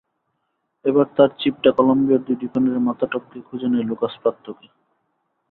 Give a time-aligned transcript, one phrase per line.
[0.85, 4.67] এবার তাঁর চিপটা কলম্বিয়ার দুই ডিফেন্ডারের মাথা টপকে খুঁজে নেয় লুকাস প্রাত্তোকে।